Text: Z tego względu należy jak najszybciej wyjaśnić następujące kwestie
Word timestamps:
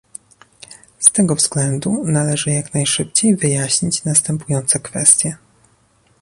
Z 0.99 1.11
tego 1.11 1.35
względu 1.35 2.03
należy 2.03 2.51
jak 2.51 2.73
najszybciej 2.73 3.35
wyjaśnić 3.35 4.05
następujące 4.05 4.79
kwestie 4.79 5.37